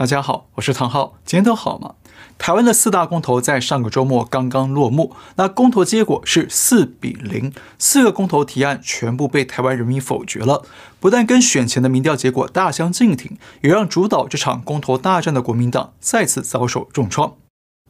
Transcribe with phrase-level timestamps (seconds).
[0.00, 1.96] 大家好，我是唐浩，今天都好吗？
[2.38, 10.62] 台湾的四大公投在上个周末刚刚落幕，那公投结果是四比零，四个公投提案全部被台湾人民否决了，
[10.98, 17.34] 不但跟选前的民调结果大相径庭，也让主导这场公投大战的国民党再次遭受重创。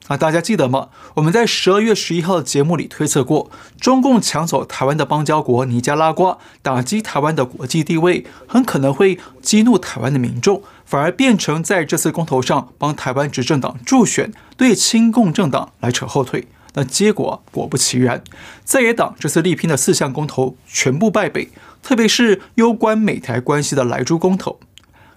[0.08, 0.88] 那大家记得吗？
[1.14, 3.48] 我们在十二月十一号的节目里推测过，
[3.80, 16.48] 中共抢走台湾的邦交国尼加拉瓜，打击台湾的国际地位，很可能会激怒台湾的民众，反而变成在这次公投上帮台湾执政党助选，对亲共政党来扯后腿。
[16.74, 18.22] 那结果果不其然，
[18.64, 21.50] 在野党这次力拼的四项公投全部败北，
[21.82, 24.58] 特别是攸关美台关系的莱猪公投。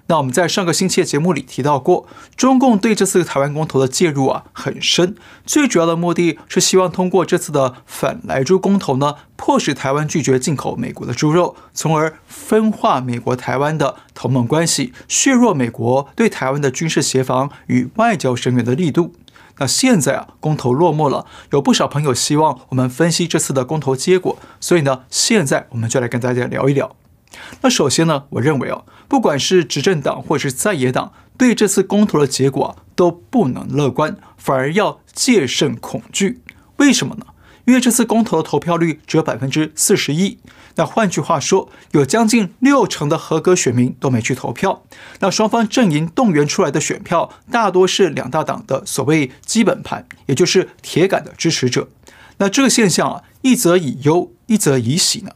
[0.08, 19.14] 那我们在上个星期的节目里提到过，中共对这次台湾公投的介入啊很深，最主要的目的是希望通过这次的反莱猪公投呢，迫使台湾拒绝进口美国的猪肉，从而分化美国台湾的同盟关系，削弱美国对台湾的军事协防与外交声援的力度。
[19.60, 26.96] 那现在啊，公投落幕了，有不少朋友希望我们分析这次的公投结果，所以呢，现在我们就来跟大家聊一聊。
[27.62, 36.42] 那首先呢，我认为哦，不管是执政党或者是在野党，对这次公投的结果都不能乐观，反而要戒慎恐惧。
[36.78, 37.26] 为什么呢？
[37.66, 40.38] 因为这次公投的投票率只有百分之四十一。
[40.76, 44.84] 那换句话说，有将近六成的合格选民都没去投票。
[45.20, 51.88] 那双方阵营动员出来的选票，大多是两大党的所谓基本盘，也就是铁杆的支持者。
[52.40, 55.32] 那这个现象啊，一则以忧，一则以喜呢。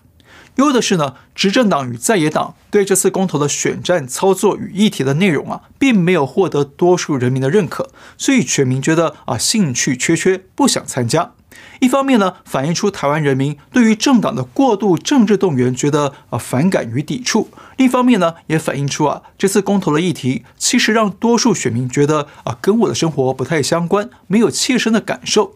[0.57, 11.31] 忧的是呢，执政党与在野党对这次公投的选战操作与议题的内容啊，并没有获得多数人民的认可，所以全民觉得啊兴趣缺缺，不想参加。
[11.79, 25.53] 一方面呢，反映出台湾人民对于政党的过度政治动员觉得啊反感与抵触；另一方面呢，也反映出啊这次公投的议题其实让多数选民觉得啊跟我的生活不太相关，没有切身的感受。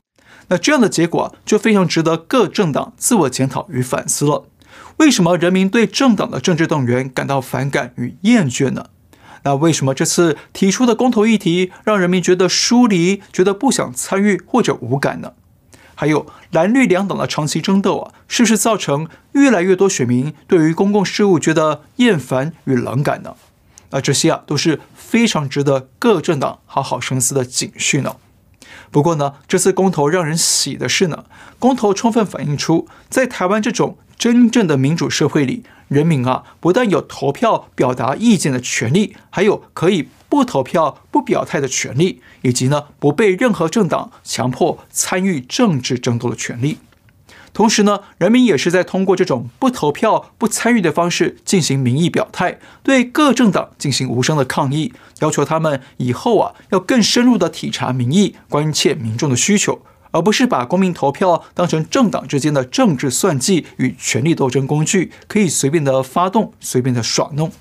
[0.49, 4.45] 那这样的结果啊就非常值得各政党自我检讨与反思了。
[4.97, 8.88] 为什么人民对政党的政治动员感到反感与厌倦呢？
[9.44, 15.34] 那为什么这次提出的公投议题让人民觉得疏离、觉得不想参与或者无感呢？
[15.96, 23.35] 还有蓝绿两党的长期争斗啊，是不是造成越来越多选民对于公共事务觉得厌烦与冷感呢？
[23.90, 28.18] 那这些啊都是非常值得各政党好好深思的警讯呢。
[28.91, 31.25] 不过呢，这次公投让人喜的是呢，
[31.57, 33.97] 公投充分反映出在台湾这种。
[34.21, 46.77] 真正的民主社会里，人民啊，不但有投票表达意见的权利，还有可以不投票不表态的权利，以及呢，不被任何政党强迫参与政治争斗的权利。
[47.51, 59.81] 同时呢，人民也是在通过这种不投票不参与的方式进行民意表态，对各政党进行无声的抗议，要求他们以后啊，要更深入的体察民意，关切民众的需求。
[60.11, 67.51] 而不是把公民投票当成政党之间的政治算计与权力斗争工具，可以随便的发动、随便的耍弄。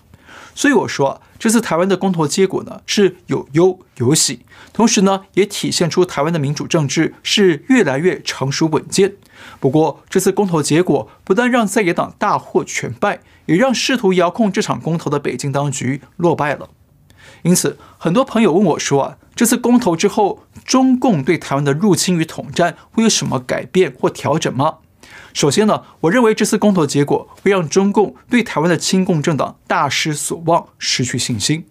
[0.54, 4.40] 所以我说，这次台湾的公投结果呢，是有忧有喜，
[4.72, 9.14] 同时呢，也体现出台湾的民主政治是越来越成熟稳健。
[9.60, 16.68] 不过，这次公投结果不但让在野党大获全败，也让试图遥控这场公投的北京当局落败了。
[17.42, 24.78] 因此，很多朋友问我说啊，这次公投之后，中共对台湾的入侵与统战会有什么改变或调整吗？
[25.32, 31.66] 首先呢，我认为这次公投结果会让中共对台湾的亲共政党大失所望，失去信心。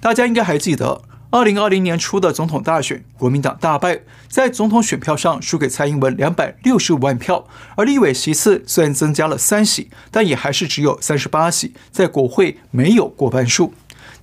[0.00, 13.74] 大家应该还记得，二零二零年初的总统大选，国民党大败，在总统选票上输给蔡英文两百六十五万票，而立委席次虽然增加了三席，但也还是只有三十八席，在国会没有过半数。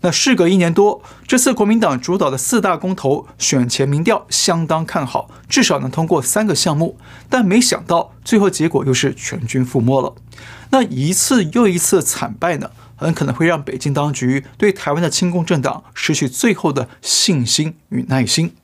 [0.01, 6.97] 那事隔一年多，这次国民党主导的四大公投选前民调相当看好，至少能通过三个项目，
[7.29, 10.15] 但没想到最后结果又是全军覆没了。
[10.69, 18.55] 那一次又一次惨败呢，很可能会让北京当局对台湾的亲共政党失去最后的信心与耐心。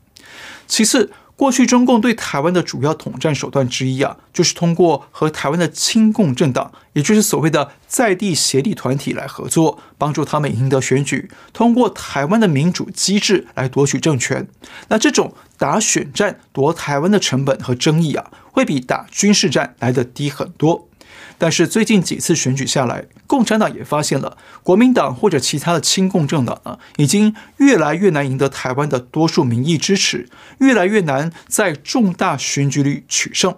[0.68, 14.48] 其次，过去中共对台湾的主要统战手段之一啊，就是通过和台湾的亲共政党，也就是所谓的在地协力团体来合作，帮助他们赢得选举，通过台湾的民主机制来夺取政权。
[14.88, 20.85] 那这种打选战夺台湾的成本和争议啊，会比打军事战来的低很多。
[21.38, 30.30] 但是最近几次选举下来，共产党也发现了国民党或者其他的亲共政党呢，已经越来越难赢得台湾的多数民意支持，
[30.60, 33.56] 越来越难在重大选举里取胜。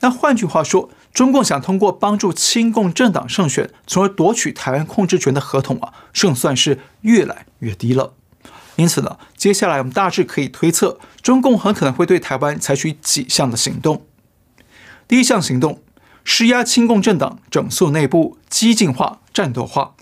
[0.00, 8.14] 那换句话说，中共想通过帮助亲共政党胜选，从而夺取台湾控制权的合同啊，胜算是越来越低了。
[8.76, 14.06] 因此呢，接下来我们大致可以推测，中共很可能会对台湾采取几项的行动。
[15.06, 15.82] 第一项行动，
[16.32, 19.94] 施压亲共政党整肃内部、激进化、战斗化。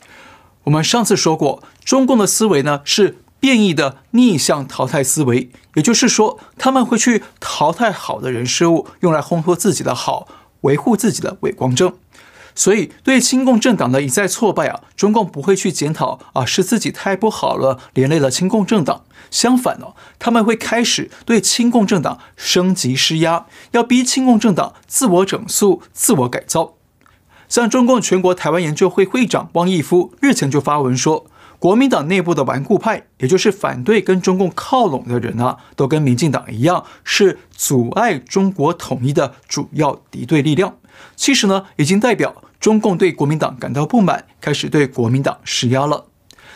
[0.65, 10.29] 我们上次说过，中共的思维呢是变异的逆向淘汰思维，也就是说，他们会去淘汰好的人事物，用来烘托自己的好，
[10.61, 11.95] 维护自己的伪光正。
[12.59, 19.05] 所以，对亲共政党的一再挫败啊，中共不会去检讨啊，是自己太不好了，连累了亲共政党。
[19.31, 26.75] 相反呢，他们会开始对亲共政党升级施压，要逼亲共政党自我整肃、自我改造。
[27.49, 31.27] 像中共全国台湾研究会会长汪义夫日前就发文说，
[31.61, 40.75] 国民党内部的顽固派，也就是反对跟中共靠拢的人啊，都跟民进党一样，是阻碍中国统一的主要敌对力量。
[41.15, 42.35] 其实呢，已经代表。
[42.61, 46.07] 中共对国民党感到不满，开始对国民党施压了。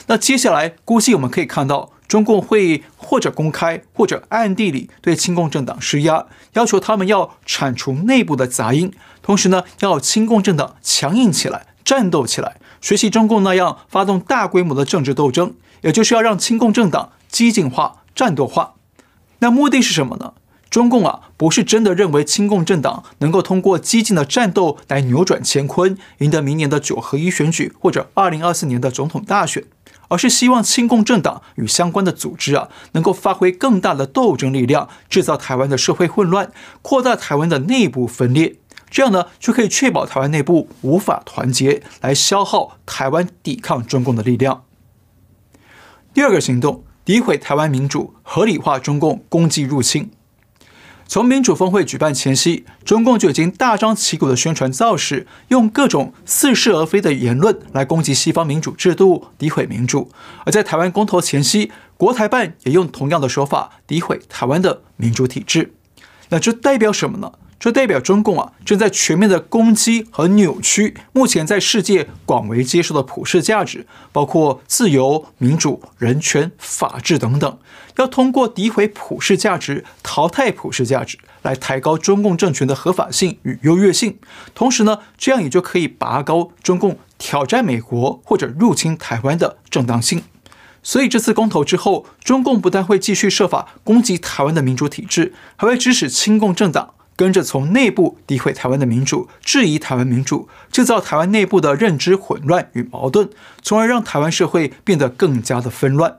[0.07, 18.75] 那接下来估计我们可以看到，中共会或者公开或者暗地里对亲共政党施压，要求他们要铲除内部的杂音，同时呢，要亲共政党强硬起来，战斗起来，学习中共那样发动大规模的政治斗争，也就是要让亲共政党激进化、战斗化。
[19.39, 20.35] 那目的是什么呢？
[20.73, 29.63] 中共啊，不是真的认为亲共政党能够通过激进的战斗来扭转乾坤，赢得明年的九合一选举或者二零二四年的总统大选，
[30.09, 38.57] 而是希望亲共政党与相关的组织啊，能够发挥更大的斗争力量，制造台湾的社会混乱，扩大台湾的内部分裂，
[38.89, 44.65] 这样呢，就可以确保台湾内部无法团结，来消耗台湾抵抗中共的力量。
[46.15, 50.11] 第二个行动，诋毁台湾民主，合理化中共攻击入侵。
[51.13, 60.11] 从民主峰会举办前夕，中共就已经大张旗鼓的宣传造势，用各种似是而非的言论来攻击西方民主制度，诋毁民主。
[60.47, 65.75] 而在台湾公投前夕，国台办也用同样的手法诋毁台湾的民主体制。
[66.31, 67.31] 那这代表什么呢？
[67.63, 77.59] 这代表中共啊正在全面的攻击和扭曲目前在世界广为接受的普世价值，包括自由、民主、人权、法治等等。
[77.99, 84.19] 要通过诋毁普世价值、淘汰普世价值，来抬高中共政权的合法性与优越性。
[84.57, 90.25] 同时呢，这样也就可以拔高中共挑战美国或者入侵台湾的正当性。
[90.83, 96.95] 所以这次公投之后，中共不但会继续设法攻击台湾的民主体制，还会指使亲共政党。
[97.17, 103.29] 跟着从内部诋毁台湾的民主，质疑台湾民主，制造台湾内部的认知混乱与矛盾，
[103.63, 106.19] 从而让台湾社会变得更加的纷乱。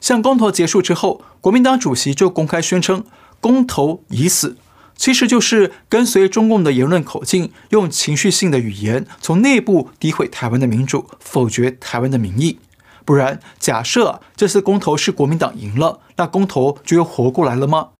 [0.00, 3.04] 像公投结束之后，国民党主席就公开宣称
[3.40, 4.56] 公投已死，
[4.96, 12.58] 其实就是跟随中共的言论口径，用情绪性的语言从内部诋毁台湾的民主，否决台湾的民意。
[13.06, 17.90] 不然，假设这次公投是国民党赢了，那公投就又活过来了吗？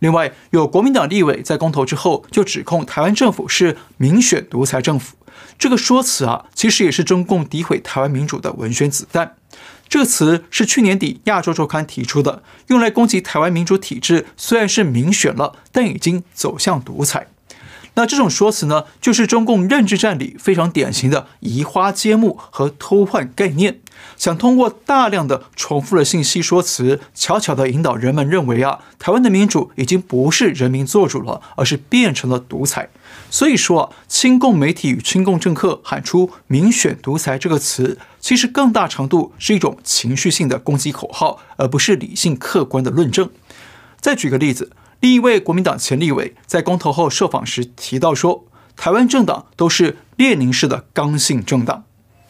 [0.00, 5.16] 另外，有国民党立委在公投之后就指控台湾政府是民选独裁政府，
[5.58, 9.34] 这个说辞啊，其实也是中共诋毁台湾民主的文宣子弹。
[9.88, 17.26] 这个词是去年底《亚洲周刊》提出的，用来攻击台湾民主体制虽然是民选了，但已经走向独裁。
[17.98, 23.80] 那这种说辞呢，就是中共认知战里非常典型的移花接木和偷换概念。
[24.16, 32.88] 想通过大量的重复的信息说辞，悄悄地引导人们认为啊，台湾的民主已经不是人民做主了，而是变成了独裁。
[33.30, 43.28] 所以说啊，亲共媒体与亲共政客喊出“民选独裁”这个词，其实更大程度是一种情绪性的攻击口号，而不是理性客观的论证。
[44.00, 44.70] 再举个例子，
[45.00, 51.84] 另一位国民党前立委在公投后受访时提到说，台湾政党都是列宁式的刚性政党。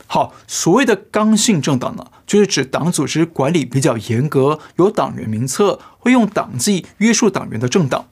[0.07, 8.05] 好，所谓的刚性政党呢，就是指党组织管理比较严格，有党员名册，会用党纪约束党员的政党；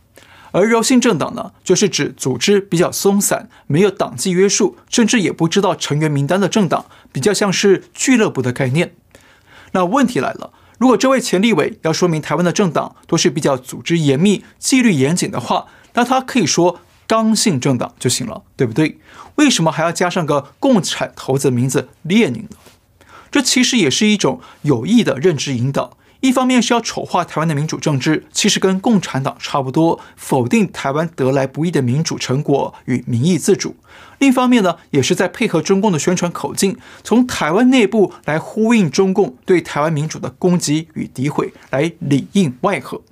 [0.53, 8.95] 而柔性政党呢，就是指组织比较松散，没有党纪约束，甚至也不知道成员名单的政党，比较像是俱乐部的概念。
[9.73, 16.81] 那问题来了，如果这位前立委要说明台湾的政党都是比较组织严密、纪律严谨的话，那他可以说。
[17.09, 18.99] 刚性政党就行了，对不对？
[19.37, 22.57] 为什么还要加上个共产头子名字列宁呢？
[23.31, 25.97] 这其实也是一种有意的认知引导。
[26.21, 33.73] 一方面是要丑化台湾的民主政治，其实跟共产党差不多，否定台湾得来不易的民主成果与民意自主；
[34.19, 43.03] 另一方面呢，也是在配合中共的宣传口径，从台湾内部来呼应中共对台湾民主的攻击与诋毁，来里应外合。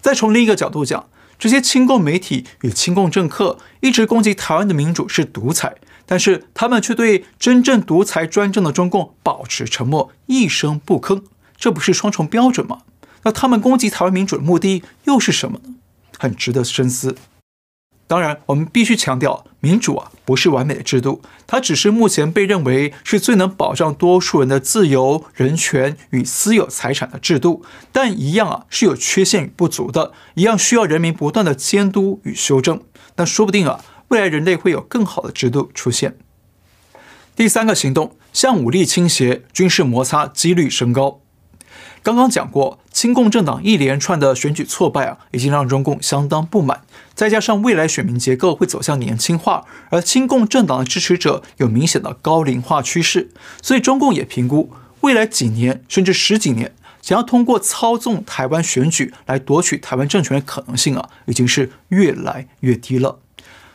[0.00, 1.06] 再从另一个角度讲，
[1.38, 5.74] 这些亲共媒体与亲共政客一直攻击台湾的民主是独裁，
[6.06, 11.22] 但是他们却对真正独裁专政的中共保持沉默，一声不吭，
[11.56, 12.80] 这不是双重标准吗？
[13.22, 15.74] 那他们攻击台湾民主的目的又是什么呢？
[16.18, 17.16] 很值得深思。
[18.06, 27.64] 当然，我们必须强调，民主啊不是完美的制度，它只是目前被认为是最能保障多数人的自由、人权与私有财产的制度。
[27.90, 32.82] 但一样啊是有缺陷与不足的，一样需要人民不断的监督与修正。
[33.16, 36.16] 那说不定啊，未来人类会有更好的制度出现。
[37.34, 41.20] 第三个行动，向武力倾斜、军事摩擦几率升高。
[42.04, 46.82] 刚刚讲过，亲共政党一连串的选举挫败啊，已经让中共相当不满。
[47.14, 53.30] 再加上未来选民结构会走向年轻化，而亲共政党的支持者有明显的高龄化趋势，
[53.62, 54.70] 所以中共也评估
[55.00, 63.20] 未来几年甚至十几年，想要通过操纵台湾选举来夺取台湾政权的可能性啊，已经是越来越低了。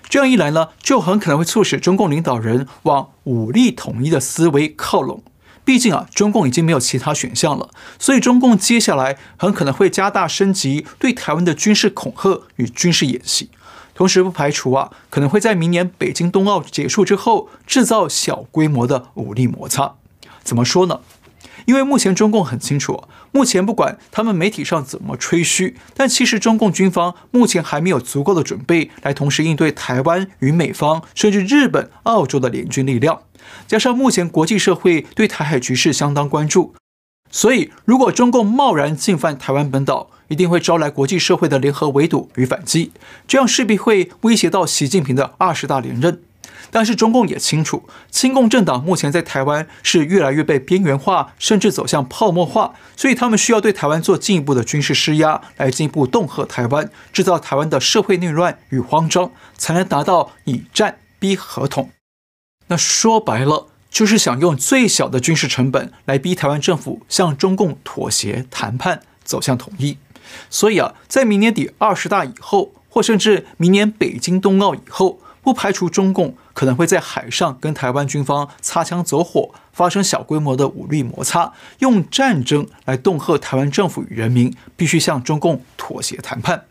[0.07, 5.24] 这样一来呢，就很可能会促使中共领导人往武力统一的思维靠拢。
[5.63, 13.50] 毕竟啊，中共已经没有其他选项了，所以中共接下来很可能会加大升级对台湾的军事恐吓与军事演习，
[13.94, 19.96] 同时不排除啊，可能会在明年北京冬奥结束之后制造小规模的武力摩擦。
[20.44, 21.01] 怎么说呢？
[21.66, 33.22] 因为目前中共很清楚，目前不管他们媒体上怎么吹嘘，但其实中共军方目前还没有足够的准备来同时应对台湾与美方甚至日本、澳洲的联军力量。
[33.67, 36.74] 加上目前国际社会对台海局势相当关注，
[37.31, 42.91] 所以如果中共贸然进犯台湾本岛，一定会招来国际社会的联合围堵与反击，
[43.27, 46.22] 这样势必会威胁到习近平的二十大连任。
[46.72, 61.89] 但是中共也清楚，亲共政党目前在台湾是越来越被边缘化，甚至走向泡沫化，所以他们需要对台湾做进一步的军事施压，来进一步恫吓台湾，制造台湾的社会内乱与慌张，才能达到以战逼和统。
[62.69, 69.97] 那说白了，就是想用最小的军事成本来逼台湾政府向中共妥协谈判，走向统一。
[70.49, 86.65] 所以啊，在明年底二十大以后，或甚至明年北京冬奥以后，不排除中共可能会在海上跟台湾军方擦枪走火，发生小规模的武力摩擦，用战争来恫吓台湾政府与人民，必须向中共妥协谈判。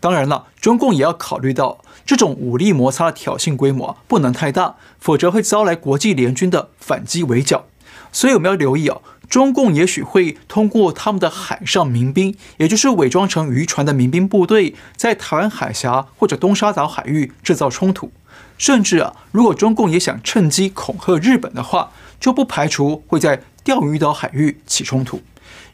[0.00, 7.66] 当然了，中共也要考虑到这种武力摩擦的挑衅规模不能太大，否则会招来国际联军的反击围剿。
[8.12, 18.10] 所以我们要留意啊，中共也许会通过他们的海上民兵，也就是伪装成渔船的民兵部队，在台湾海峡或者东沙岛海域制造冲突。
[18.56, 25.20] 甚至啊，如果中共也想趁机恐吓日本的话，就不排除会在钓鱼岛海域起冲突，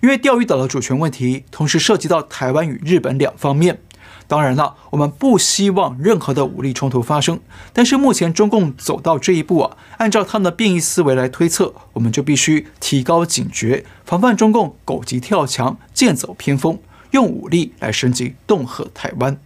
[0.03, 3.81] 因为钓鱼岛的主权问题同时涉及到台湾与日本两方面。
[4.27, 7.39] 当然了，我们不希望任何的武力冲突发生，
[7.75, 16.79] 但是目前中共走到这一步啊，按照他们的变异思维来推测，我们就必须提高警觉，防范中共狗急跳墙、剑走偏锋，
[17.11, 19.39] 用武力来升级恫吓台湾。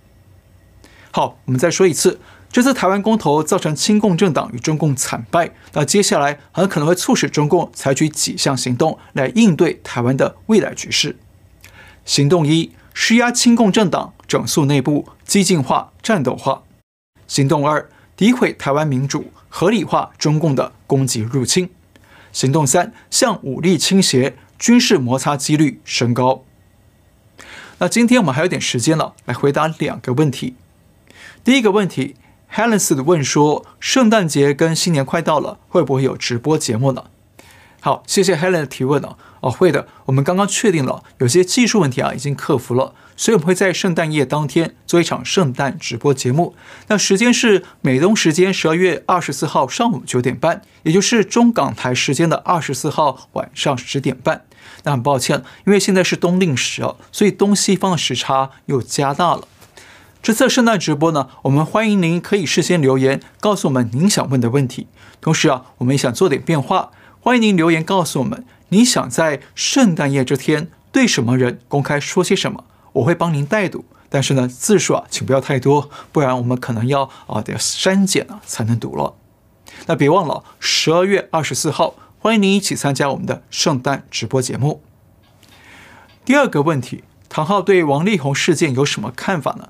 [1.10, 2.20] 好，我们再说一次，
[2.52, 11.16] 这次台湾公投造成亲共政党与中共惨败，那接下来很可能会促使中共采取几项行动来应对台湾的未来局势。
[12.04, 12.70] 行动一。
[13.00, 16.62] 施压亲共政党整肃内部、激进化、战斗化。
[17.26, 21.70] 行动二：诋毁台湾民主，合理化中共的攻击入侵。
[22.30, 26.44] 行动三：向武力倾斜，军事摩擦几率升高。
[27.78, 30.54] 那今天我们还有点时间了，来回答两个问题。
[31.42, 32.16] 第一个问题
[32.52, 37.04] ，Helens 问说：圣诞节跟新年快到了，会不会有直播节目呢？
[37.88, 39.16] 好，谢谢 Helen 的提问哦。
[39.40, 39.88] 哦，会的。
[40.04, 46.54] 我们刚刚确定了，有些技术问题啊已经克服了，所以我们会在圣诞夜当天做一场圣诞直播节目。
[46.88, 54.44] 那时间是美东时间十二月二十四号上午九点半，也就是中港台时间的二十四号晚上十点半。
[54.82, 59.48] 那很抱歉，因为现在是冬令时哦，所以东西方的时差又加大了。
[60.22, 64.88] 这次圣诞直播呢，我们欢迎您可以事先留言告诉我们您想问的问题。
[65.22, 66.90] 同时啊，我们也想做点变化。
[67.28, 72.64] 欢迎您留言告诉我们，你想在圣诞夜这天对什么人公开说些什么？
[72.94, 79.12] 我会帮您带读，但是呢，字数啊，请不要太多，不然我们可能要啊得删减啊才能读了。
[79.84, 84.80] 那别忘了，十二月二十四号，欢迎您一起参加我们的圣诞直播节目。
[86.24, 89.68] 第二个问题，唐浩对王力宏事件有什么看法呢？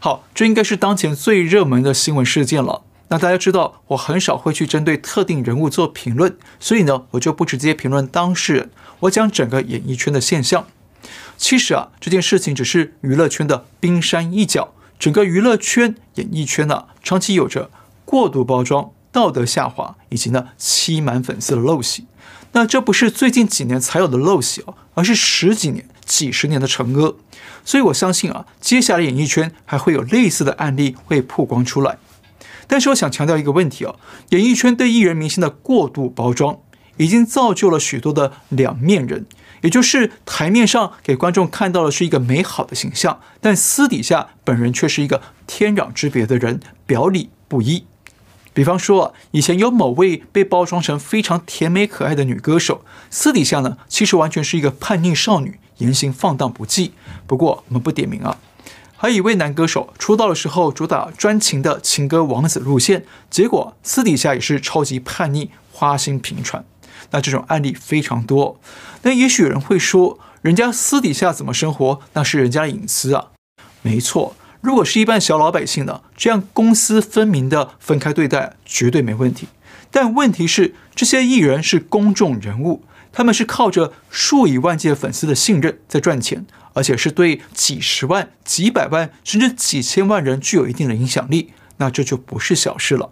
[0.00, 2.82] 好，这应该是当前最热门的新闻事件了。
[3.12, 10.66] 那大家知道，我很少会去针对特定人物做评论，所以呢，我就不直接评论当事人，我讲整个演艺圈的现象。
[11.36, 17.68] 其实啊，这件事情只是娱乐圈的冰山一角，整个娱乐圈、演艺圈呢、啊，长期有着
[18.06, 22.06] 过度包装、道德下滑，以及呢欺瞒粉丝的陋习。
[22.52, 27.18] 那这不是最近几年才有的陋习哦，而是十几年、几十年的陈恶。
[27.62, 31.98] 所以我相信啊，接下来演艺圈还会有类似的案例会曝光出来。
[32.72, 33.96] 但是我想强调一个问题啊，
[34.30, 36.58] 演艺圈对艺人明星的过度包装，
[36.96, 39.26] 已经造就了许多的两面人，
[39.60, 47.84] 也就是台面上给观众看到的是一个美好的形象，但私底下本人却是一个天壤之别的人，表里不一。
[48.54, 56.92] 比方说，以前有某位被包装成非常甜美可爱的女歌手，私底下呢，其实完全是一个叛逆少女，言行放荡不羁。
[57.26, 58.38] 不过我们不点名啊。
[59.02, 66.64] 还有一位男歌手出道的时候主打专情的情歌王子路线，结果私底下也是超级叛逆、花心频传。
[67.10, 68.60] 那这种案例非常多。
[69.02, 73.30] 那也许有人会说，人家私底下怎么生活，那是人家的隐私啊。
[73.82, 79.48] 没错，如果是一般小老百姓呢，这样公私分明的分开对待，绝对没问题。
[79.90, 86.46] 但问题是，这些艺人是公众人物，他们是靠着数以万计的粉丝的信任在赚钱。
[86.74, 93.10] 而且是对几十万、几百万甚至几千万人具有一定的影响力，那这就不是小事了。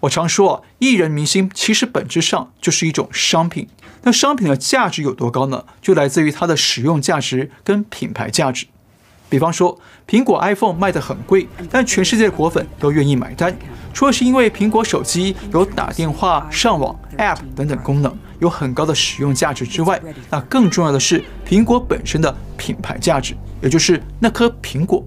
[0.00, 3.68] 我常说，艺人明星其实本质上就是一种商品。
[4.02, 5.64] 那商品的价值有多高呢？
[5.80, 8.66] 就来自于它的使用价值跟品牌价值。
[9.32, 9.74] 比方说，
[10.06, 13.56] 苹果 iPhone 卖得很贵，但全世界的果粉都愿意买单，
[13.94, 18.14] 除了是因为苹果手机有打电话、上网、App 等等功能。
[18.40, 19.98] 有很高的使用价值之外，
[20.28, 25.02] 那更重要的是苹果本身的品牌价值，也就是那颗苹果。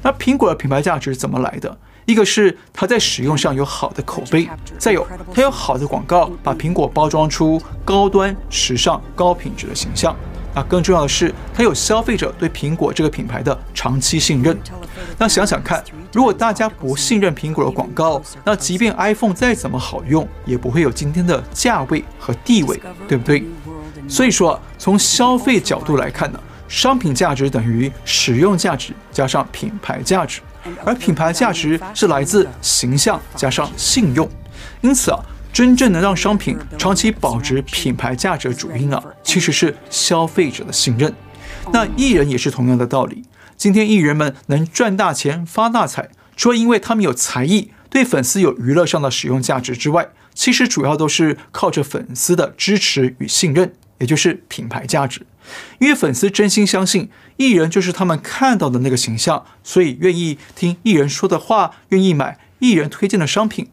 [0.00, 1.76] 那苹果的品牌价值怎么来的？
[2.06, 4.48] 一个是它在使用上有好的口碑，
[4.78, 10.16] 再有它有好的广告，把苹果包装出高端、时尚、高品质的形象。
[10.54, 14.58] 那更重要的是，它有消费者对苹果这个品牌的长期信任。
[15.16, 23.44] 那想想看，如果大家不信任苹果的广告，那即便 iPhone 再怎么好用，也不会有今天的价位和地位，对不对？
[24.08, 30.40] 所以说，从消费角度来看呢，商品价值等于使用价值加上品牌价值，
[30.84, 34.28] 而品牌价值是来自形象加上信用。
[34.80, 35.18] 因此啊。
[35.52, 41.12] 真正能让商品长期保值品牌价值的主因啊，其实是消费者的信任。
[41.72, 43.24] 那艺人也是同样的道理。
[43.56, 55.26] 今天艺人们能赚大钱发大财，除了因为他们有才艺，对粉丝有娱乐上的使用价值之外，其实主要都是靠着粉丝的支持与信任，也就是品牌价值。
[55.80, 63.68] 因为粉丝真心相信艺人就是他们看到的那个形象，所以愿意听艺人说的话，愿意买艺人推荐的商品。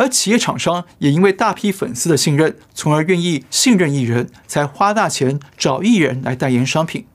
[0.00, 7.06] 而企业厂商也因为大批粉丝的信任，从而愿意信任艺人，才花大钱找艺人来代言商品。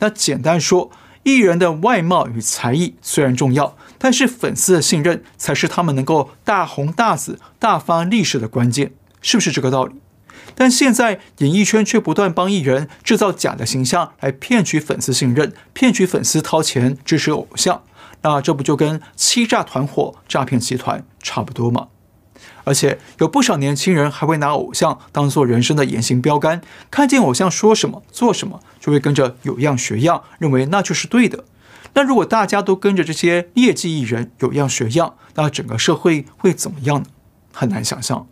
[0.00, 0.90] 那简单说，
[1.22, 9.94] 艺人的外貌与才艺虽然重要，但是粉丝的信任才是他们能够大红大紫、大发利市的关键，是不是这个道理？
[10.54, 17.82] 但现在演艺圈却不断帮艺人制造假的形象，来骗取粉丝信任，骗取粉丝掏钱支持偶像，
[18.20, 21.88] 那这不就跟欺诈团伙、诈骗集团差不多吗？
[22.68, 31.44] 而且有不少年轻人还会拿偶像当做人生的言行标杆，看见偶像说什么做什么，就会跟着有样学样，认为那就是对的。
[31.94, 37.06] 那如果大家都跟着这些劣迹艺人有样学样，那整个社会会怎么样呢？
[37.54, 38.26] 很难想象。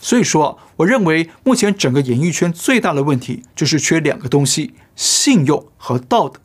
[0.00, 6.40] 所以说，我认为目前整个演艺圈最大的问题就是缺两个东西：信用和道德。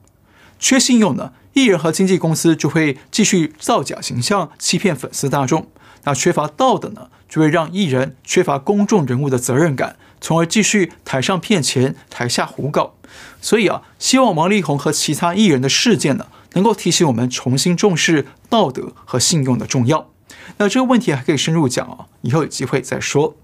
[0.60, 5.72] 缺信用呢，艺人和经纪公司就会继续造假形象，欺骗粉丝大众。
[6.08, 12.96] 那缺乏道德呢，就会让艺人缺乏公众人物的责任感，从而继续台上骗钱，台下胡搞。
[13.42, 20.10] 所以啊，希望王力宏和其他艺人的事件呢，能够提醒我们重新重视道德和信用的重要。
[20.58, 23.36] 那这个问题还可以深入讲啊，以后有机会再说。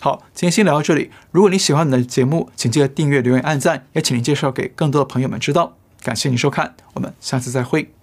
[0.00, 1.10] 好，今天先聊到这里。
[1.30, 5.76] 如果你喜欢我们的节目，请记得订阅、留言、按赞，也请您介绍给更多的朋友们知道。
[6.02, 7.93] 感谢您收看，我们下次再会。